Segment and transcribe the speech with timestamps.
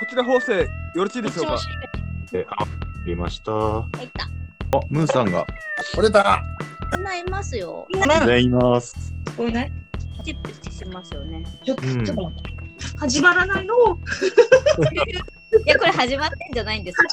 [0.00, 1.58] こちら放送よろしいでしょうか？
[2.32, 2.64] え、あ、
[3.04, 3.52] りました。
[3.52, 4.24] 入った。
[4.78, 5.46] あ、ムーさんが。
[5.94, 6.42] これだ
[6.96, 7.86] みんないますよ。
[8.26, 9.12] 全員います。
[9.26, 9.72] 聞こえない
[10.24, 11.44] チップしてますよね。
[11.64, 12.50] ちょっと、うんちょっと待って。
[12.98, 13.74] 始まらないの？
[13.76, 17.08] いや、これ始まってんじゃないんですか？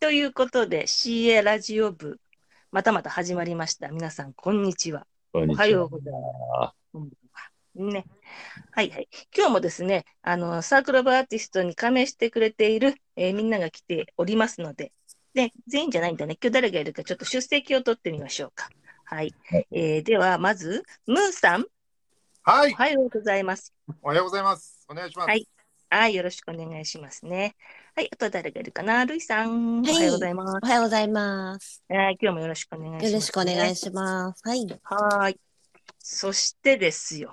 [0.00, 2.18] ということで、CA ラジオ部、
[2.72, 3.88] またまた始まりました。
[3.90, 5.06] 皆さん、こんにちは。
[5.32, 6.74] こんにちはおはようございま
[7.76, 7.80] す。
[7.80, 8.04] ね。
[8.72, 9.08] はいはい。
[9.36, 14.92] 今日もですね、あの、サークルオブアーティストに加盟してくれている、えーみんなが来ておりますので、
[15.34, 16.36] で、全員じゃないんだね。
[16.42, 18.68] 今日誰がいるか、ちょっと出席を取ってみましょうか。
[19.04, 19.32] はい。
[19.46, 21.66] はいえーでは、まず、ムーさん、
[22.42, 23.72] はいおはようございます。
[24.02, 24.84] おはようございます。
[24.90, 25.28] お願いします。
[25.28, 25.46] はい
[25.92, 27.56] はい、よろしくお願いしますね。
[27.96, 29.04] はい、あと誰がいるかな？
[29.04, 30.58] ルイさん、はいおはようございます。
[30.62, 31.82] おはようございます。
[31.88, 34.42] はい、今日もよろしくお願いします、よろしくお願いします。
[34.44, 34.66] はい。
[34.84, 35.40] はーい。
[35.98, 37.32] そしてですよ。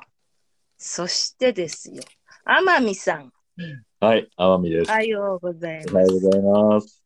[0.75, 2.01] そしてですよ。
[2.45, 3.31] 天海さん、
[3.99, 4.89] はい、天海です。
[4.89, 6.15] おはようございおはよます。
[6.15, 7.03] うございます。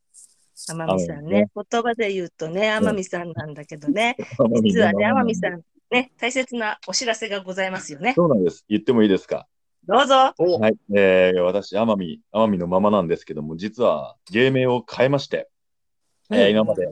[0.70, 4.16] 天海さんね、言葉で言うとね、天海さんなんだけどね、
[4.64, 5.36] 実はね、天海ん。
[5.36, 5.62] さん、
[5.92, 8.14] ね、大切なお知らせがございますよね。
[8.16, 8.64] そうなんです。
[8.70, 9.48] 言ってもいいですか？
[9.88, 10.34] どうぞ。
[10.38, 15.50] お、はい、えー、私、天海、天海のままなんですけども、実は芸名を変えまして、
[16.30, 16.88] えー今まで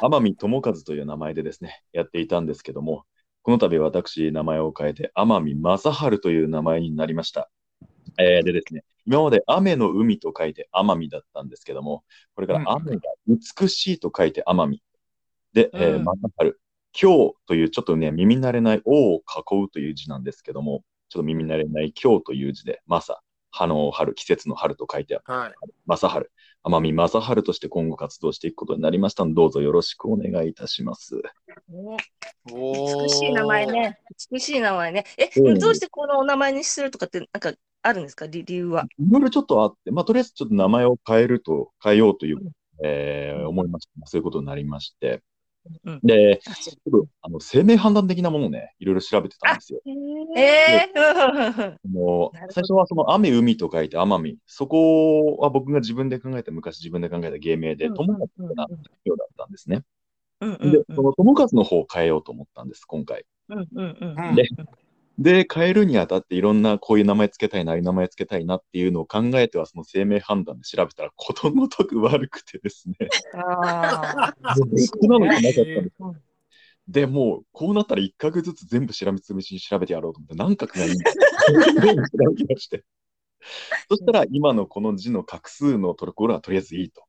[0.00, 3.04] 天海智和という名前でですね、やっていたんですけども、
[3.42, 7.50] この度私、名前を変えて、天海正春という名前になりました。
[8.18, 12.02] えーでですね、今まで雨の海と書いて天海だったんですけども、
[12.34, 14.82] これから雨が美しいと書いて天海。
[15.52, 16.60] で、えーうん正春。
[17.00, 23.20] 今日というちょっとね、耳慣れない王を囲うという字なんですけども、ちょっと耳慣れない今日という字で、正、
[23.50, 25.24] 葉の春、季節の春と書いてある。
[25.26, 25.52] はい。
[25.86, 26.30] 正春。
[26.62, 31.22] 天海正春として今後活動していくことになりましたので、どうぞよろしくお願いいたします。
[32.46, 33.66] 美しい名前。
[33.66, 33.98] ね。
[34.30, 35.04] 美しい名前ね。
[35.16, 38.26] え、うんどうしてこのお名前にするとかって、なんかあるんですか？
[38.26, 38.84] 理理由は。
[38.98, 42.50] いろいろちょっとあって、まあ、とりあえずちょっと名前を変えると、変えようという、うん
[42.84, 44.06] えー思いました。
[44.06, 45.22] そういうことになりまして。
[45.84, 46.40] うんで、
[47.22, 49.80] あの生命判断的なものをね、いろいろ調べてたんですよ。
[50.36, 54.38] えー、もう最初はその雨、海と書いて奄美。
[54.46, 58.66] そこは僕が自分で考えた、昔自分で考えた芸名で、うん友達ってな
[59.04, 59.82] ようだったんですね。
[60.40, 63.24] うんうんで、その友和の方を変えようと思ったんです、今回。
[63.48, 64.44] うんうんうんうんで
[65.18, 72.96] で、変えるにあたっていろんなこういう名前つけたいな、ああいう名前つけたいなっていうのを考えては、その生命判断で調べたら、ことごとく悪くてですね。
[73.34, 74.54] ああ。
[74.58, 76.22] 僕なのかなかったんですうん
[76.88, 81.12] で、もう、こうなったら1ヶ月ずつ全部しらみつぶしに調べてやろうと思って、何画がいいんだ
[81.82, 82.82] 全部調べまして。
[83.90, 87.02] そしたら、今のこの字の画数のところはとりあえずいいと。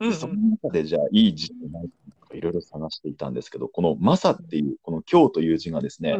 [0.00, 1.90] うんでその中で、じゃあ、いい字ってないと
[2.32, 6.14] かいろいろ探していたんですけど、この、まさっていう、この今日という字がですね、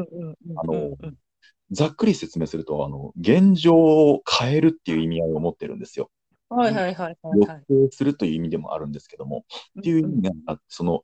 [0.56, 0.96] あの
[1.70, 6.10] ざっくり説明すると、あの、現状を変えるっていう意味合いを持ってるんですよ。
[6.50, 7.16] はいはいはい
[7.90, 9.46] するという意味でもあるんですけども、
[9.80, 11.02] っていう意味があって、その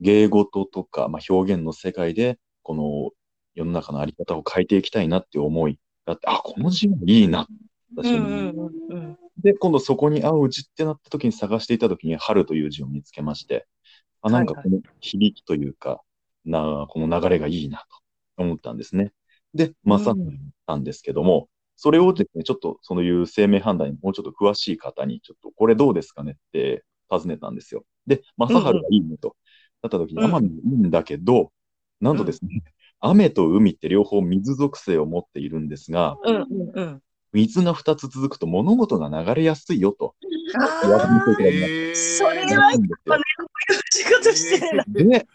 [0.00, 3.10] 芸事とか、まあ、表現の世界で、この
[3.54, 7.46] 世の中のあり方を変えていきたいなって思いがあって、あ、この字がいいな。
[7.94, 8.10] 私
[9.42, 13.66] で、今度そこに合う字ってなった時に探していた時に、春という字を見つけまして、
[14.26, 16.02] あ、なんかこの響きというか、
[16.44, 17.86] な、この流れがいいな
[18.36, 19.12] と思ったんですね。
[19.54, 27.84] で、まさになんですけども、それをですね、ちょっとそういう生命判断にもうちょっと詳しい方に、ちょっとこれどうですかねって尋ねたんですよ。
[28.06, 29.36] で、正春がいいねと。
[29.82, 31.52] なった時に、うん奄美もいいんだけど、
[32.00, 32.62] なんとですね、
[33.00, 37.02] 雨と海って両方水属性を持っているんですが、うんうんうん。
[37.32, 40.14] 水が2つ続くと物事が流れやすいよと
[40.54, 43.16] あ言われてくれえー、それるはんですよ。
[43.90, 44.84] 仕事してるな。
[44.88, 45.26] で、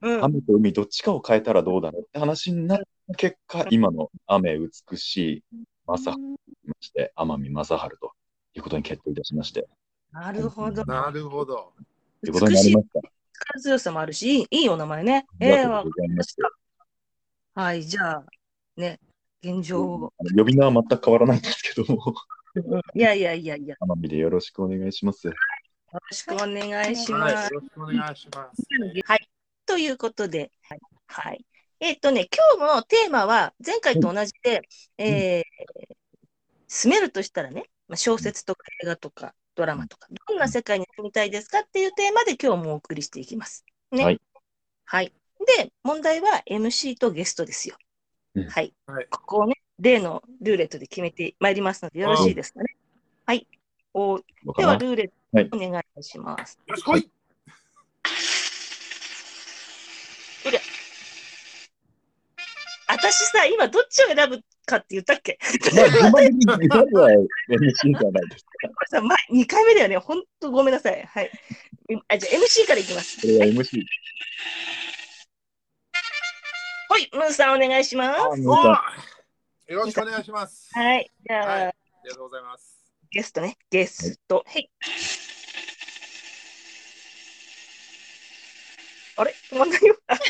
[0.00, 5.44] うん雨と海どっちかを変えたらどうだろうって話になった結果、今の雨美しい
[5.86, 8.12] 正春まして、奄美正春と
[8.54, 9.66] いうことに決定いたしまして、
[10.12, 10.84] なるほど。
[10.84, 11.72] なるほど。
[12.22, 13.10] ということに美しいなりました。
[13.32, 15.26] 力強さもあるし、いいいいお名前ね。
[15.40, 15.84] ええわ。
[17.54, 18.24] はい、じゃあ、
[18.76, 19.00] ね、
[19.42, 20.12] 現状を。
[20.36, 22.14] 呼び名は全く変わらないんですけども、
[22.94, 25.28] いやいやいやいや、よ奄美でよろしくお願いします。
[25.28, 25.34] ろ
[26.10, 27.54] しくお願いしはい、ます。
[27.54, 28.62] よろしくお願いします。
[29.04, 29.28] はい。
[29.66, 30.78] ということで、はい。
[31.06, 31.46] はい、
[31.80, 32.28] えっ、とね、
[32.58, 34.62] 今日のテーマは、前回と同じで、
[34.98, 35.98] えー
[36.68, 43.64] 住めるとしたらね、まあ、小説とか映画とかドラマとか、どんな世界に住みたいですかっていうテーマで今日もお送りしていきます。
[43.90, 44.04] ね。
[44.04, 44.20] はい。
[44.84, 45.12] はい。
[45.56, 47.76] で、問題は MC とゲストですよ。
[48.34, 48.74] うんはい。
[48.86, 52.76] はいここをね、例のルーレットで決めてまいりますので、よろしいですかね？
[53.26, 53.46] はい。
[53.94, 54.18] お
[54.56, 56.58] では、ルーレはいットお願いします。
[56.66, 57.10] よろしくはい。
[62.90, 65.38] 私さ、今どっちを選ぶかって言ったっけ？
[65.76, 68.68] まあ、順番的にまずは MC じゃないですか。
[68.68, 69.98] これ さ、前、2回目だよね。
[69.98, 71.02] ほんとごめんなさい。
[71.04, 71.30] はい。
[72.08, 73.20] あじゃあ MC からいきます。
[73.20, 73.82] これは MC。
[76.90, 78.20] はい、ムーさんお願いします。
[79.68, 80.70] よろしくお願いします。
[80.72, 81.10] はい。
[81.28, 81.74] じゃあ、はいあ
[82.04, 82.78] りがとうございます。
[83.10, 83.58] ゲストね。
[83.70, 84.42] ゲスト。
[84.46, 84.70] はい。
[89.16, 89.34] あれ？
[89.50, 89.96] 止まんないよ。
[90.06, 90.16] あ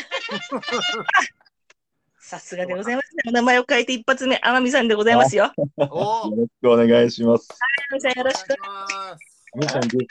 [2.19, 3.23] さすがでございますね。
[3.29, 5.45] お名前を変えて一発目、天海さんでございますよ。
[5.45, 5.53] よ
[5.87, 7.47] ろしくお願いします。
[7.91, 8.53] 天海さんよろしく。
[8.53, 9.39] お願いします。
[9.55, 10.07] ムーさん、ゲス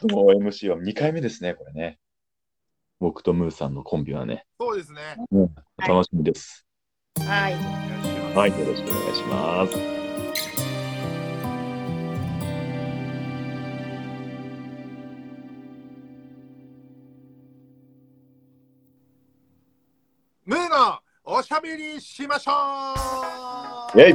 [0.00, 1.98] トの MC は2回目ですね、これね。
[3.00, 5.16] 僕とムーさんのコンビはね、そうですね。
[5.32, 6.64] うん、楽しみです。
[7.18, 7.54] はい。
[7.54, 8.17] お願いします。
[8.38, 9.76] はい、よろしくお願いします。
[20.46, 22.52] ムーのおしゃべりしましょ
[23.96, 24.00] う。
[24.00, 24.14] イ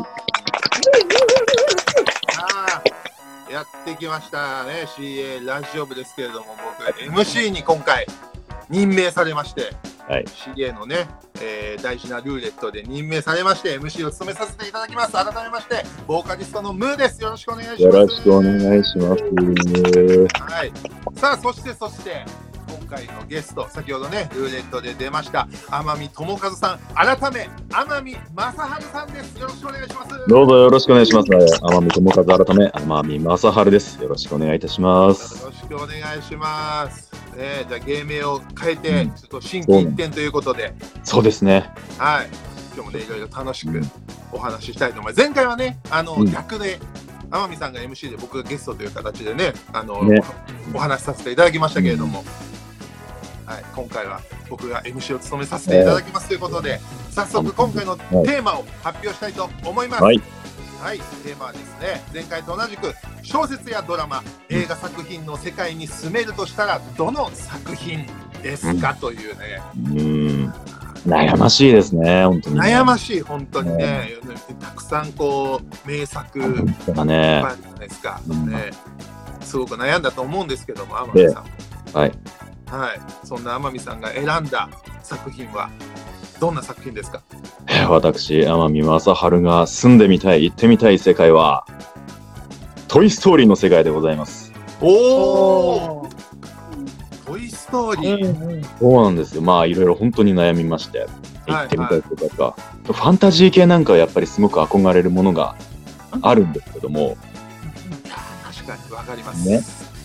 [3.52, 8.08] やってきましたね CA ラジオ部ですけれども僕 MC に今回
[8.70, 9.74] 任命されまして、
[10.08, 11.08] はい CA のね、
[11.42, 19.24] えー大事なルーレットで任命されまして MC を務めさせていただきます改めましてボーカリストのムーですよろしくお願いしますよろしくお願いします。
[20.42, 20.72] はい、
[21.16, 22.26] さあそしてそして
[22.68, 31.30] 今回のゲスト先ほどねルーレットで出ました天海智和さん改め天海正治さんですよろしくお願いしますどうぞよろしくお願いします。
[31.30, 34.02] 天海智和改め、天海正治です。
[34.02, 35.44] よろしくお願いいたします。
[35.44, 37.13] よろしくお願いします。
[37.34, 39.12] ね、じゃあ芸名を変えて、うん。
[39.12, 41.70] ちょっと心機一転ということで、そうですね。
[41.98, 42.28] はい、
[42.76, 43.82] 今日もね、いろいろ楽しく
[44.32, 45.20] お話ししたいと思います。
[45.20, 46.32] 前回はね、あの、うん。
[46.32, 46.80] 逆で、
[47.32, 50.22] 天海さんが MC で僕がゲストという形でね、あの、ね。
[50.74, 52.24] お話しさせていただきましたけれども、
[53.46, 56.80] はい、今回は僕が MC を務めさせていただきますということで、
[57.12, 60.04] 早速今回のテーマを発表したいと思います。
[60.04, 60.22] はい。
[60.84, 68.06] はい、テーマはですね、前回と同じく小説やドラマ、映画作品の世界に住めるとしたらどの作品
[68.42, 70.54] ですか、というね、うん。
[71.08, 74.10] 悩ましいですね、本当に、悩ましい本当にね、
[74.60, 77.42] たくさんこう名作いっ本当だぱいね。
[77.46, 78.72] あるじゃないですか、うんね。
[79.40, 81.40] すごく悩んだと思うんですけども、天海さ
[81.94, 81.98] ん。
[81.98, 82.12] はい。
[82.68, 84.68] はい、そんな天海さんが選んだ
[85.02, 85.70] 作品は
[86.44, 87.22] どんな作品ですか？
[87.68, 91.66] えー私、天海正治が住んでみたい、行ってみたい世界は、
[92.90, 94.52] トイ・ストーリーの世界でございます。
[94.82, 96.06] お
[97.26, 98.66] トイ・ストーリー。
[98.78, 99.42] そうなんですよ。
[99.42, 101.08] まあ、いろいろ本当に悩みまして、
[101.48, 102.58] 行はいってみたい世界か。
[102.84, 105.56] ファンタジー系なんかはやっぱりすごく憧れるものが
[106.22, 107.16] あるんですけども、
[108.44, 109.48] 確かにわかります。
[109.48, 109.62] ね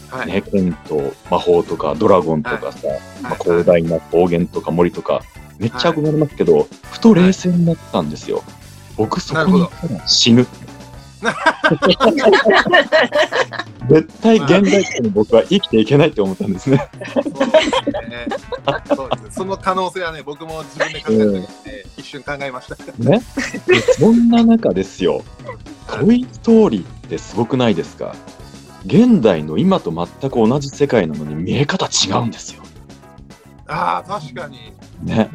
[0.08, 0.28] はい。
[0.28, 1.02] ね、剣と
[1.32, 2.86] 魔法とかドラゴンとかさ、
[3.22, 5.22] まあ、広大な高原とか森とか、
[5.58, 8.42] めっちゃ憧れますけど、ふと冷静になったんですよ。
[8.96, 10.46] 僕そこに行ったら死ぬ。
[13.88, 16.88] 絶対現代人の僕は生きていけないって思ったんですね。
[17.12, 17.38] そうです
[18.08, 18.26] ね。
[18.94, 21.48] そうですその可能性はね、僕も自分で考えた時にね、
[21.96, 22.76] 一瞬考えました。
[22.98, 23.20] ね？
[23.66, 25.24] でそんな中ですよ、
[25.88, 28.14] トイ・ストーリーってすごくないですか？
[28.86, 32.62] 現代の今と全く同じ世界なのに見え方違うんですよ。
[33.66, 34.72] ああ、確かに。
[35.02, 35.30] ね。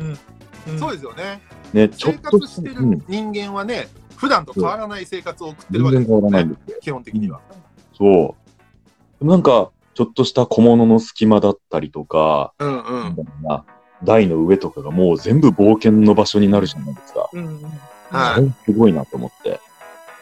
[0.80, 1.42] そうですよね。
[1.74, 6.50] ね、ちょっ生とし活してる人間はね、普段と変わらない生活を送ってるわけですよね変わらないん。
[6.54, 6.78] ですよ。
[6.82, 7.42] 基本的には。
[7.98, 8.36] そ
[9.20, 9.26] う。
[9.26, 13.00] なんか、ちょっとした小物の隙間だったりとか、うんう
[13.44, 13.66] なん
[14.04, 17.30] 台の上とかがもう全部冒険の場所になるじゃないですか。
[17.32, 17.64] うんうん
[18.10, 19.60] はいすごいなと思って、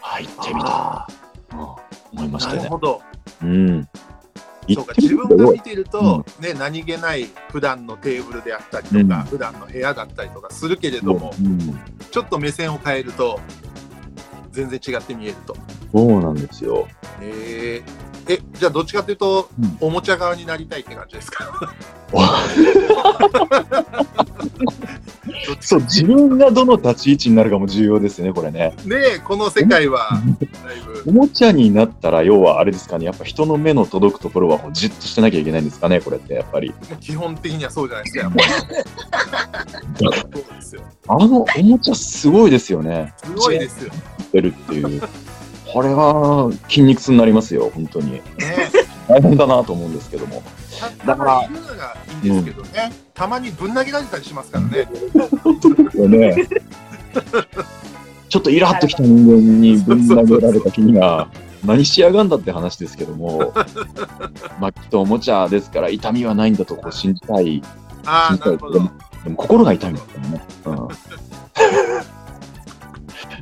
[0.02, 1.08] 入ってみたいあ
[1.52, 1.68] な、うん
[2.14, 2.58] 思いましたね。
[2.58, 3.02] なるほど。
[3.42, 3.90] うん。
[4.74, 9.24] そうか自分が見てると、ね、何気ない普段のテーブルであったりとか、うん。
[9.26, 11.80] 普段の部屋だったりとかするけれども、うん。
[12.12, 13.40] ちょっと目線を変えると
[14.52, 15.56] 全然違って見えると。
[15.94, 16.88] そうなんですよ。
[17.22, 19.78] えー、えじゃあどっちかというと、うん。
[19.82, 21.74] おもちゃ側になりたいって感じですか？
[25.60, 28.74] そう、自分がどの立ち位置になるかも重要ですね、これね。
[28.86, 30.10] ねえこの世界は
[31.06, 36.74] おもちゃになったら、要はあれですかね、やっぱ人の目の届くところはじっとしてなきゃいけないんですかね、これってやっぱり。
[37.00, 38.48] 基本的にはそうじゃないですかやっぱり
[40.00, 43.14] そうですよあのおもちゃすごいですよね。
[43.24, 43.92] すごいですよ、
[44.32, 45.02] 出るっていう。
[45.72, 48.14] これは筋肉痛になりますよ、本当に。
[48.14, 48.22] ね
[49.08, 50.44] 大変だなと思うんですけども。
[50.80, 54.88] たたまにいるのがいいんですけどね、たまにぶん投げられたりしますからね。
[56.08, 56.36] ね、
[58.30, 61.28] ちょっとイラッときた人間にぶん投げられた君が、
[61.66, 63.54] 何しやがんだって話ですけども、
[64.60, 67.62] まあきっとおもちゃですから痛みはないんだとこう信じたい。
[68.06, 68.80] ああなるほど。
[69.24, 70.44] でも心が痛いんですからね。
[70.66, 70.76] うん、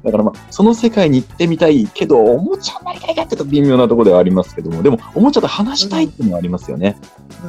[0.04, 6.98] だからまあ、その世界に行ってみたいけど、おもちゃになりたいかってと微妙なところではありますけども、でも、おもちゃと話したいっていうのはありますよね。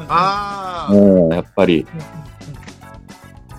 [0.08, 1.86] ああ、もう、やっぱり、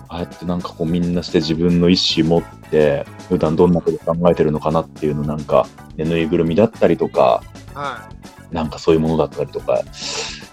[0.08, 0.62] ああやってなん。
[0.62, 1.14] かこうみん。
[1.14, 3.72] なして自分の意思持って、普段どん。
[3.72, 5.40] なこと考えてるのかなっていうのなん。
[5.44, 7.42] か、ねぬいぐるみだったりとか、
[7.74, 8.08] は
[8.50, 8.70] なん。
[8.70, 9.80] かそういうものだったりとか、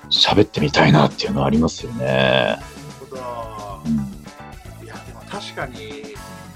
[0.10, 2.06] 喋ってみたいなっていうのはありますよね。
[2.06, 2.62] なる
[3.10, 3.22] ほど。
[3.86, 4.86] うん。
[4.86, 5.76] いや、でも確かに、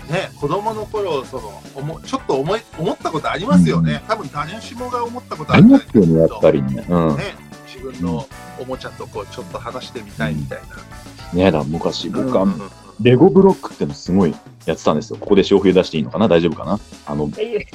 [0.10, 4.04] ね、子供の頃、その、おもちょっと思い、思ったことありますよね。
[4.08, 6.86] 多分誰しもが思ったことあるんじゃないますよね、やっぱりね。
[6.90, 7.18] うん。
[7.18, 7.24] ね、
[7.66, 8.28] 自分の
[8.60, 10.60] おもちゃとこう、ちょっと話してみたいみたい
[11.34, 11.38] な。
[11.38, 14.34] ねだ昔、僕はうんうんうんレゴブロックってのすごい
[14.66, 15.20] やってたんですよ。
[15.20, 16.30] ここで商品出していいのかな？
[16.30, 16.80] 大丈夫かな？
[17.06, 17.68] あの、大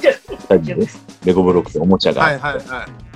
[0.49, 0.87] 大丈夫
[1.23, 2.63] レゴブロックっておもちゃが、はいはいはい。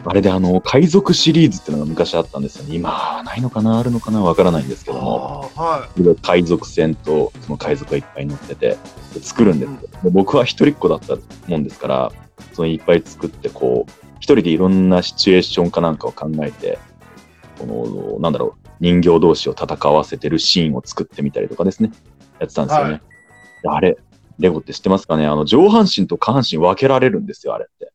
[0.06, 2.76] あれであの、海賊シリーズっていうのが昔あったんですよね。
[2.76, 3.80] 今はないのかな？
[3.80, 4.22] あるのかな？
[4.22, 5.52] わからないんですけども。
[5.56, 5.90] は
[6.22, 8.78] 海賊船とその海賊がいっぱい乗ってて
[9.16, 11.16] で作るんですよ、で僕は一人っ子だった
[11.48, 12.12] もんですから
[12.54, 16.78] そのいっぱい作ってこう一人でいろんなシチュエーションかなんかを考えて
[17.58, 21.92] このなんだろう人形同士を戦わせてるシーンを作ってみたりとかですね。
[22.40, 23.02] やってたんですよね、はい。
[23.62, 23.98] であれ
[24.40, 25.28] レゴって知ってますかね？
[25.28, 27.92] あの上半身と下半身分けられるんですよあれって。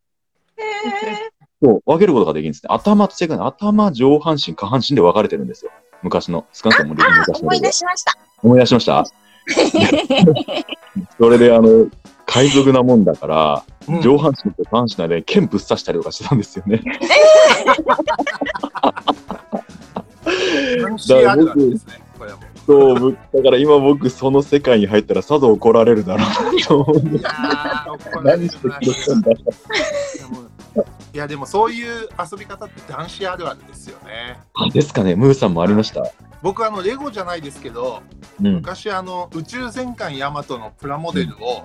[1.63, 2.69] そう分けることができるんですね。
[2.71, 5.73] 頭と世界の頭上半身下半身で分かれてるんですよ。
[6.03, 6.47] 昔の。
[6.53, 8.17] 少なくとも昔の思い出しました。
[8.43, 9.05] 思い出しました？
[11.19, 11.89] それで、あの、
[12.27, 13.93] 海賊なもんだから、い。
[13.93, 14.03] うん。
[14.03, 16.81] 上半身と下半身の間に剣ぶっ刺したりとかしてたんですよね。
[20.83, 22.03] 楽しいあるあるですね。
[22.19, 26.95] これはもそう、ぶだから今僕その世界に入ったらさぞ怒られるだろうなと思
[28.23, 29.31] 何してなくれたんだ。
[31.15, 34.39] いやでもそういう遊び方って男子あるあるですよね。
[34.55, 36.03] あですかね、ムーさんもありました？
[36.43, 38.03] 僕あのレゴじゃないですけど、
[38.41, 38.55] うん。
[38.57, 41.65] 昔あの宇宙戦艦ヤマトのプラモデルを、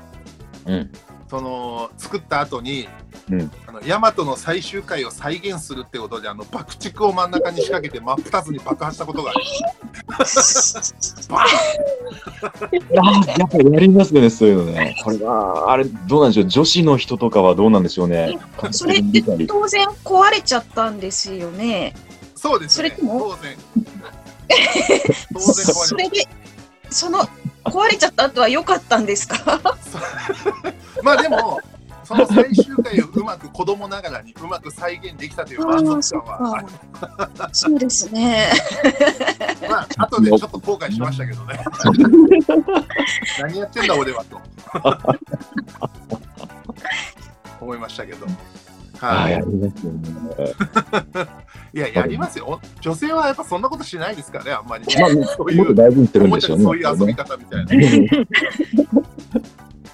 [0.65, 0.91] うん。
[1.33, 2.87] その作った後に、
[3.31, 9.41] うんあのヤマトの最終回を再現するってことであの爆竹を真ん中に仕掛けて真っ二つに爆破したことがある。
[12.91, 14.95] やっぱやりますよね、そういうのね。
[15.03, 16.47] これは、あれ、どうなんでしょう？
[16.49, 18.37] 女子の人とかはどうなんでしょうね。
[18.69, 21.95] それって当然壊れちゃったんですよね。
[22.35, 22.89] そうですね。
[22.91, 23.19] それとも？
[23.19, 23.57] 当然。
[25.33, 26.27] 当然壊れそれで、
[26.91, 27.27] その
[27.63, 29.59] 壊れちゃった後は良かったんですか？
[31.03, 31.59] まあでも、
[32.03, 36.65] その最終回をうまく子供ながらにうまく再現できたという満足感は
[37.51, 38.51] そうですね。
[39.69, 41.59] まあ、後でちょっと後悔しましたけどね。
[43.39, 44.41] 何やってんだ俺はと。
[47.61, 48.25] 思いましたけど。
[48.99, 49.39] はいや。
[49.39, 49.99] りますよね。
[51.73, 52.61] いや、やりますよ。
[52.81, 54.95] 女性はやっぱそんなことしないですからね、あんまりね。
[54.99, 56.83] まあ、そういう、もっと大事にしてるおもちゃんでしょうね。
[56.83, 57.71] そういう遊び方みたいな。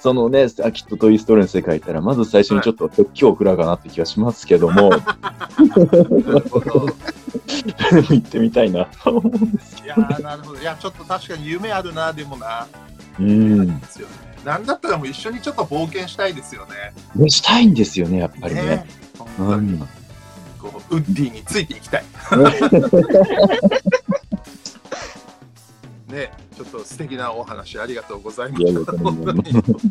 [0.02, 4.92] そのね、あきっとトイ・ストーリーの世界行ったら、まず最初にちょっと説教を食らうかなって気がしますけども、
[8.10, 10.60] 行ってみたいなと思うんですいやーなるほど。
[10.60, 12.66] いや、ちょっと確かに夢あるな、でもな。
[13.20, 13.80] うん。
[13.80, 14.14] ですよね。
[14.46, 16.94] なんだったらもう一緒にちょっと冒険したいですよね。
[17.16, 18.62] ねしたいんですよね、やっぱりね。
[18.62, 18.88] ね
[19.38, 19.80] うん。
[20.60, 22.06] こうウッディについていきたい。
[26.10, 28.94] ね、ちょっと素敵なお話ありがとうございました。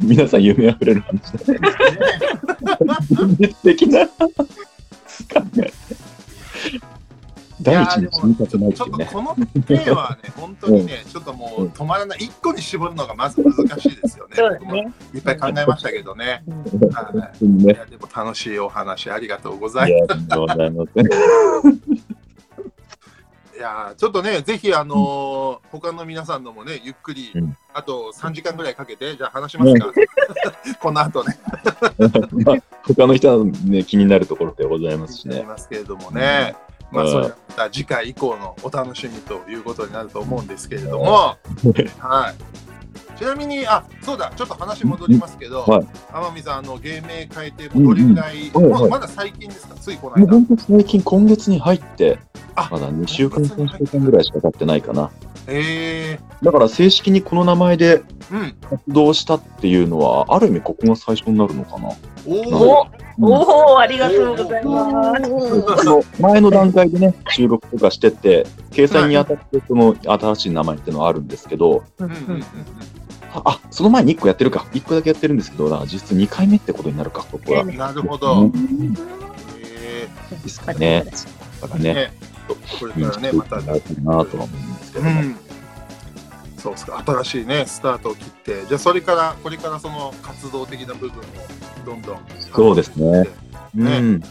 [0.02, 1.58] 皆さん夢あふれる話だね。
[3.10, 4.08] 現実的な。
[7.60, 9.10] 第一に死にたくないってね。
[9.12, 14.36] このテはね、本当にね、ちょっともう止まらない、一個に絞るのがまず難しいですよね。
[15.14, 16.42] いっぱい考えましたけどね。
[16.46, 16.76] で
[17.96, 20.36] も楽しいお話ありがとうございまいや、とんで
[20.70, 21.08] もござ
[23.58, 29.92] いやーちょっとね、ぜひあのー他の皆さんのもね、ゆっくり、うんあと3時間ぐらいかけて、じゃあ話しますか。
[30.80, 31.38] この後ね、
[32.44, 35.36] まあ、他の人はね、気になるところでございますしね。
[35.36, 36.56] なりますけれどもね。
[36.92, 41.36] まあ、うんそれはまた次回以降のお楽しみということになると思うんですけれども、
[41.98, 42.67] はい。
[43.18, 45.86] ちなみに、あ、そうだ、ちょっと話戻りますけど、はい。
[46.12, 48.70] 天海さん、あの、芸名変えて、どれぐらい、うんうん。
[48.70, 48.90] はいはい。
[48.90, 49.74] ままだ最近ですか？
[49.74, 50.26] ついこの間。
[50.32, 52.18] 本当最近、今月に入って、
[52.54, 55.10] あまだ2週間、3週間ぐらいしか経ってないかな。
[55.50, 58.52] えだから正式にこの名前でー、うん。
[58.68, 61.88] 活動したっていうのは、ある意味ここが最初になるのかな。
[62.26, 62.86] おお、
[63.20, 66.22] おお、ありがとうございます。
[66.22, 72.44] 前の段階でね、収録とかしてて、掲載にあたってその新しい名前っていうのはあるんですけど、うんうんうんあ
[73.44, 74.66] あ、その前に1個やってるか。
[74.72, 77.64] 1個だけやってるんですけど、実質2回目ってことになるか、ここは。
[77.64, 78.52] なるほうどん。
[79.60, 81.04] えいですかね。
[81.60, 82.12] だからー、ね、ね、
[82.78, 83.56] これ認からね、また。
[83.56, 85.20] なとは思うんですけども。
[85.20, 85.36] うん。
[86.58, 91.22] そうですか新しいねスタートを切ってじゃあそれからこれからその活動的な部分を
[91.86, 92.18] どんどん
[92.52, 93.22] そうですね
[93.74, 94.22] ねうん。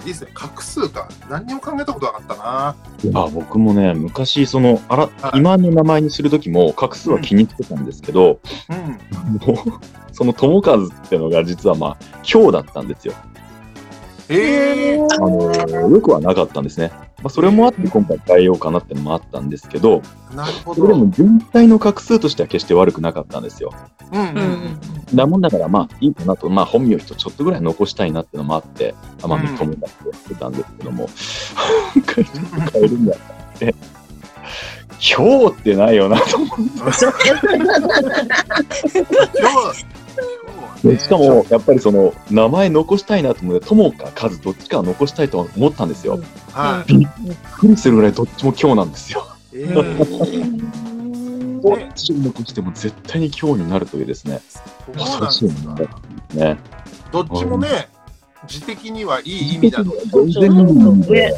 [0.00, 0.30] いいですね。
[0.34, 1.08] 画数か。
[1.28, 2.76] 何にも考えたことなかったな。
[3.02, 5.38] いや、僕もね、昔、その、あら、はい。
[5.38, 8.38] 今の名前にするときも、画数は気にしてたんですけど、
[8.70, 9.54] うん。
[9.54, 9.66] もう、
[10.12, 11.96] その友和っていうのが実はまあ、
[12.28, 13.14] 今日だったんですよ。
[14.30, 16.92] ええあのよくはなかったんですね。
[17.22, 20.02] まあ、それもあって今回変えようかなっていうのもあったんですけど、
[20.34, 23.72] なるほそれでども全体の画数としては決して悪くなかったんですよ。
[24.12, 24.32] うんううん。
[24.34, 24.80] ん
[25.12, 31.08] だもんだからまあいいかなと、まあ本名人ちょっとぐらい残したいなっていうのもあって、天海友和をやってたんですけども、
[31.94, 33.74] 今回ちょっと変えるんだって、
[35.00, 37.26] 今日ってないよなと思今日今日
[39.44, 40.18] はって、
[40.84, 46.20] ねしかもやっぱりその名前残したいなと思って、友か和どっちかは残したいと思ったんですよ。
[46.52, 47.08] はいびっ
[47.58, 49.26] くりするぐらいどっちも今日なんですよ。
[51.62, 54.40] どっちを残しても絶対に今日になるというですね。
[54.96, 55.74] そうなんですか
[56.34, 56.58] ね。
[57.10, 57.88] どっちもね
[58.48, 61.34] 自的にはいい意味だと全然いいんで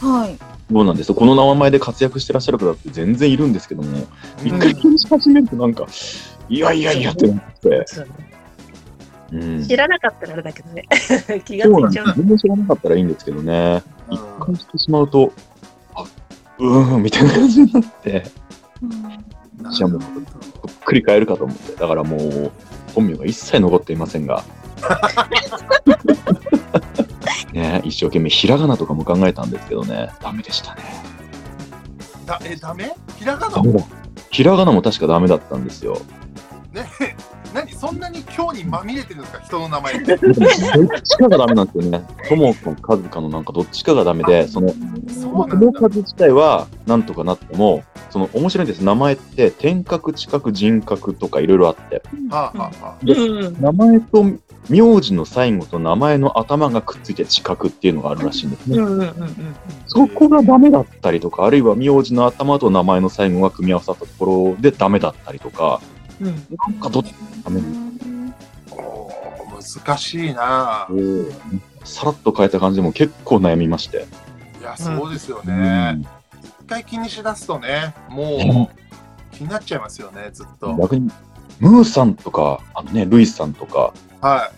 [0.00, 0.38] はい。
[0.70, 1.14] そうなんですよ。
[1.14, 4.06] この名前で活躍してらっしゃる方って全然いるんですけども、
[4.44, 5.86] 一回気にし始めるとなんか、
[6.50, 7.86] いやいやいやってなって。
[9.66, 10.84] 知らなかったらあれだけどね。
[11.44, 12.14] 気がそうなんですついちゃう。
[12.16, 13.82] 全然知らなかったらいいんですけどね。
[14.10, 15.32] うん一回してしまうと、
[15.94, 16.02] あ
[16.58, 18.24] うーん、みたいな感じになって、
[19.70, 20.00] じゃあもう、
[20.86, 21.72] 繰り返るかと思って。
[21.74, 22.50] だからもう、
[22.94, 24.42] 本名が一切残っていませんが。
[27.52, 30.82] ね一生懸命ひらがなとかも考えたんですけどね、ダメでしたね。
[32.24, 32.94] だえダメ？
[33.18, 33.56] ひらがな？
[33.56, 33.84] ダメだ。
[34.30, 35.98] ひらがなも確かダメだったんですよ。
[36.72, 36.86] ね
[37.54, 39.40] 何そんなに今日にまみれてるんですか？
[39.40, 39.94] 人の名前。
[39.96, 40.34] っ てどっ
[41.02, 42.04] ちかがダメなんですよね。
[42.28, 44.74] 友か和かのなんかどっちかがダメで、その、そ
[45.30, 45.56] うなんだ。
[45.56, 48.80] 友和自体はなんとかなっても、その面白いんです。
[48.80, 52.94] 名前って天格、地格、人格とかいろいろあって、はあはあはあ。
[53.04, 53.12] う
[53.50, 53.56] ん。
[53.60, 54.24] 名前と
[54.68, 58.76] 名字の最後と名前の頭がくっついて地格っていうのがあるらしいんですね。
[58.78, 59.14] うんうんうん。
[59.86, 65.80] そこがダメだったりとか、あるいは名字の頭と名前の最後が組み合わさったところでダメだったりとか、
[66.20, 66.34] うん。
[66.70, 67.60] なんかどっちダメ
[68.70, 70.88] おー難しいな。
[71.84, 74.06] さらっと変えた感じでも結構悩みまして。
[74.60, 76.02] いやそうですようねん。
[76.02, 76.08] 一
[76.68, 80.74] 回気にしだすとねもう気になっちゃいますよねずっと。
[80.74, 81.10] 逆に、
[81.60, 84.50] ムーさんとか、あのね、ルイさんとか、はい。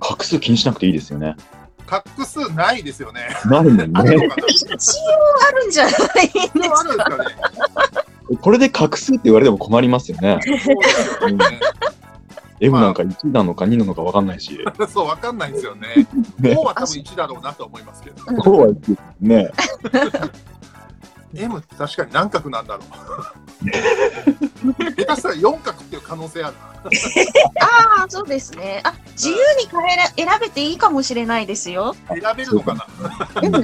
[0.00, 1.36] 画数気にしなくていいですよね。
[1.86, 3.28] 画数ないですよね。
[3.44, 3.84] ないもんね。
[3.86, 4.20] 一応
[5.46, 5.92] あるんじゃない
[6.32, 7.24] 一応あるんですかね
[8.40, 10.38] これで画数って言われても困りますよね。
[10.42, 10.70] そうです
[11.22, 11.60] よね
[12.60, 14.58] M なんか1なのか2なのか分かんないし。
[14.88, 15.88] そうわかんないんですよね
[16.38, 19.50] ね O は多分1だろうなと思いますけどこうは言ってね。
[21.34, 22.92] M って確かに何角なんだろう
[24.94, 26.54] 下手したら4角っていう可能性ある
[27.60, 28.80] ああ、そうですね。
[28.82, 31.94] あ、自由に変えら選べていいかもしれないですよ。
[32.10, 32.86] な選べるのかな
[33.40, 33.62] うんそう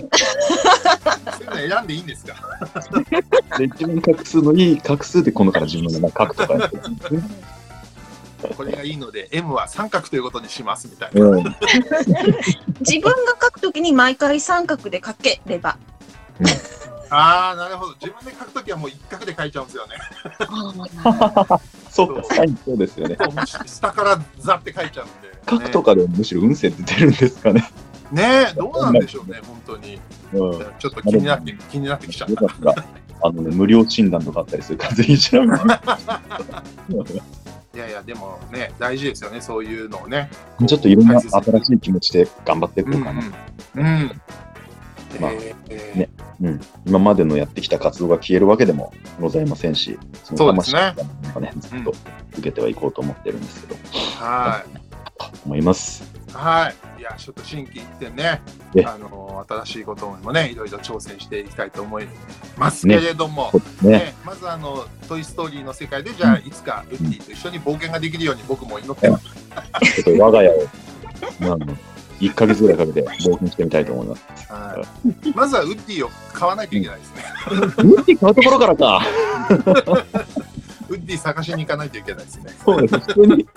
[1.59, 2.35] いうの選んでいいんですか？
[3.59, 6.71] で一番画数のいい画数で今度から自分の名前書くとかね。
[8.57, 11.43] これがいいので M は三角ということにしますみたいなうん
[12.81, 15.77] 自分が書くときに毎回三角で書ければ。
[17.11, 19.97] ああなるほど自分で書くときはもう一角で書いちゃうんですよね
[21.91, 23.17] そうか、サインそうですよね。
[23.67, 27.69] 下からザって書いちゃうんで、ね、書くとかでもむしろ運勢って出るんですかね。
[28.13, 30.01] ねえどうなんでしょうね本当に
[30.33, 30.39] うん。
[30.39, 32.85] よちょっと気になって気になってきちゃった。
[33.21, 35.47] あのね、無料診断とかあったりするから、ぜひ調べ
[37.05, 37.23] て。
[37.75, 40.31] いやいやでもね大事ですよねそういうのをね
[40.67, 43.21] ちょっといろんな新しい気持ちで頑張っていこうんううかな。
[43.23, 43.33] ん
[43.77, 44.21] うん
[45.21, 46.09] まあね
[46.41, 50.95] うん、今までのやってきた活動が消えるわけでもございませんし、そそうですね。
[50.95, 51.93] 魂がね、ずっと
[52.33, 53.81] 受けてはいこうと思ってるんですけど、
[54.25, 54.79] はい。
[55.19, 55.63] と思い。
[55.63, 56.05] ます。
[56.33, 57.01] はい。
[57.01, 58.41] いや、ちょっと心機一転ね。
[58.75, 62.07] ね、あの、新しいこともね、いろいろ挑戦していきたいと思い
[62.57, 63.51] ますけれども、
[63.83, 63.91] ね。
[63.91, 69.25] ねまずあの、トイ・ストーリーの世界で、じゃあ、いつかウッディと一緒に冒険ができるように僕も祈ってます。
[70.05, 70.69] ちょっと我が家を、
[71.41, 71.57] まあ、
[72.21, 74.53] 1ヶ月ぐらいかけて冒険してみたいと思います。
[74.53, 74.83] は
[75.25, 77.23] い、まずはウッディを買わないといけないですね。
[77.79, 79.03] うんって買うところからか。
[80.89, 82.53] ウッディ探しに行かないといけないですね。
[82.65, 82.99] そうです。
[82.99, 83.49] 普通に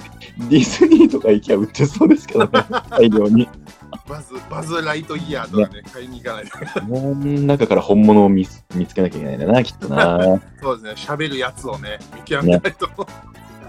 [0.49, 2.49] ディズニーとか行きゃ売ってそうですけどね、
[2.89, 3.47] 大量に。
[4.07, 6.57] バズ、バズ・ライトイヤーとかね、買いに行かないと。
[6.57, 10.39] この中から本物を見つ見つけなきゃいけないんだな、きっとな。
[10.61, 12.89] そうですね、喋るやつをね、見極めないと。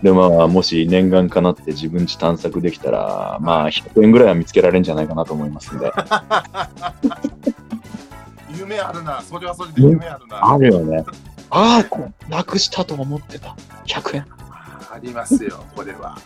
[0.02, 5.92] でもまあ、もし念願かなって自分ち探索できたら、まあ、100円ぐらいは見つけられるんじゃないかなと思いますんで。
[8.58, 10.52] 夢あるな、それはそれで夢あるな。
[10.52, 11.04] あるよね。
[11.50, 13.54] ああ、なくしたと思ってた。
[13.86, 14.26] 100円。
[14.92, 16.18] ありますよ、これは。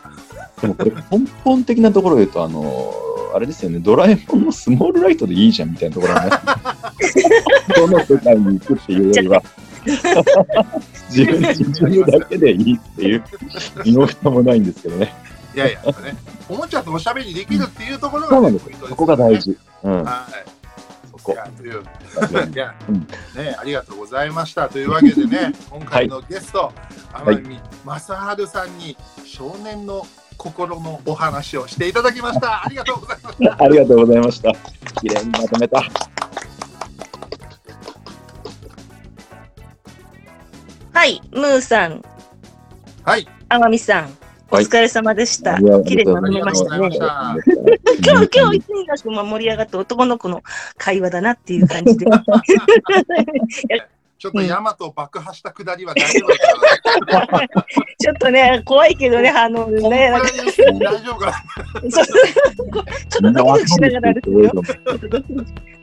[0.60, 2.92] でもこれ根本的なところで言うと、あの
[3.34, 6.30] あれですよね、ドラえもんのスモールライトでいいじゃんみたいなところがね、
[7.76, 9.42] どの世界に行くっていうよりは、
[11.11, 13.25] 自分自分だけでいいっていう、
[13.85, 15.14] 身の蓋もないんですけどね。
[15.55, 15.92] いやいや、ね、
[16.49, 18.66] おもちゃとおしゃべりできるっていうところが、そうなんです。
[18.88, 19.57] そこが大事。
[19.85, 20.05] うん。
[20.05, 21.11] はい。
[21.11, 21.37] そこい。
[21.37, 21.83] やという
[22.53, 23.01] いや、うん
[23.42, 24.68] ね、ありがとうございました。
[24.68, 26.72] というわけでね、今回のゲスト、
[27.14, 32.64] 天海正治さんに少年の心のお話をしていただきました。
[32.64, 33.57] ありがとうございました。
[33.64, 34.53] ありがとうございました。
[35.01, 35.83] 綺麗にまとめた。
[40.96, 42.02] はい、ムーさん、
[43.04, 43.28] はい。
[43.50, 44.16] 天海さん、
[44.50, 45.59] おはい疲れ様でした。
[45.82, 46.88] 綺麗にまとめましたね
[48.02, 50.42] 今日、今日、一年がしも盛り上がった男の子の
[50.78, 52.06] 会話だなっていう感じで。
[54.26, 57.46] ちょっとヤマトを爆破したくだりは大丈夫だった
[57.98, 60.20] ちょっとね、怖いけどね、あののね、大
[61.02, 61.32] 丈夫かな
[61.88, 64.52] ちょっとドキドキしながらですよ。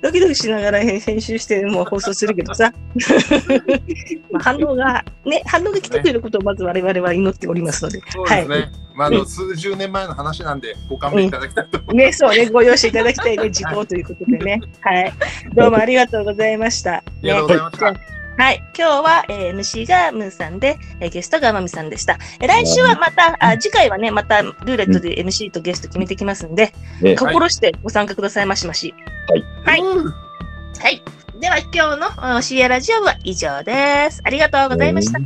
[0.01, 2.73] ドキドキしながら編編集してもう放送するけどさ、
[4.31, 8.71] まあ反応が、ね、反応が来てくれることをまず我々は祈っておりますので、そうですね。
[8.95, 12.05] まあ、あの数十年前の話なんで、ご勘弁いただきたいと思います。
[12.05, 14.61] ね、そうね、ご容赦いただきたいね、時効ということでね。
[14.81, 15.13] はい。
[15.55, 16.95] どうもありがとうございました。
[16.95, 17.93] ありがとうございました。
[18.37, 18.63] はい。
[18.77, 22.17] 今日は、えー MC がムーさんで、えーゲストが天海さんでした。
[22.39, 28.93] えー来週はまた、あ次回はね、またルーレットで MC とゲスト決めてきますんで、ね心してご参加くださいましまし。
[29.65, 31.03] はいうんはい。
[31.39, 34.21] では、今日のおシエラジオは以上です。
[34.23, 35.19] ありがとうございました。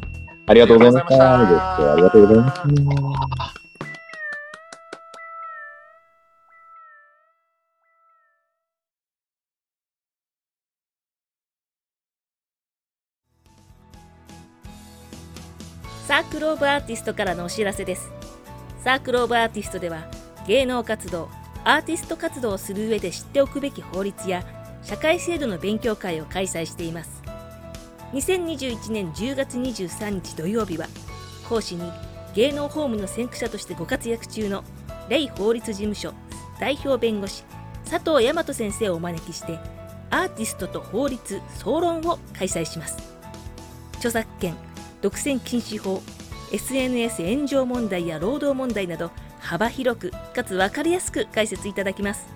[0.48, 1.42] ありがとうございました。
[1.42, 3.67] ありがとうございましたありがとうございました。
[16.08, 18.10] サークルオブアーティストからのお知らせです。
[18.82, 20.10] サークルオブアーティストでは
[20.48, 21.28] 芸能活動、
[21.66, 24.46] アーティスト活動をする上で知っておくべき法律や
[24.84, 27.22] 社会制度の勉強会を開催しています。
[28.14, 30.88] 2021年10月23日土曜日は
[31.50, 31.92] 講師に
[32.34, 34.64] 芸能法務の先駆者としてご活躍中の
[35.10, 36.14] レイ法律事務所
[36.58, 37.44] 代表弁護士
[37.84, 39.60] 佐藤大和先生をお招きして
[40.10, 42.98] アーティストと法律総論を開催します。
[43.98, 44.56] 著作権
[45.02, 46.02] 独占禁止法
[46.52, 52.28] SNS 炎上問題や労働問題など幅広くかつ分かりやすく解説いただきます。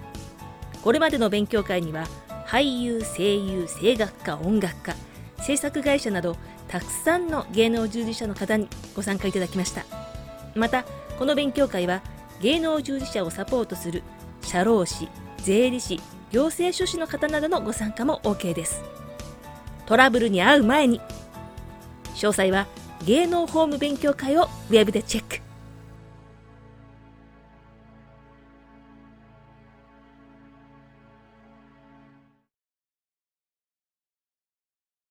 [0.84, 2.08] これまでの勉強会には
[2.48, 4.96] 俳優声優声楽家音楽家
[5.42, 6.36] 制作会社など
[6.68, 9.86] たくさんの芸能従事者の方にご参加いただきました。
[10.56, 10.84] また
[11.18, 12.02] この勉強会は
[12.42, 14.04] 芸能従事者をサポートする
[14.42, 18.82] 社労士税理士行政書士の方などのご参加も OK です。
[19.86, 21.02] トラブルに遭う前に
[22.16, 22.68] 詳細は
[23.06, 25.51] 芸能ホーム勉強会をウェブでチェック。